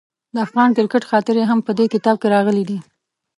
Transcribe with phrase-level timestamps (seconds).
[0.33, 2.79] د افغان کرکټ خاطرې هم په دې کتاب کې راغلي دي.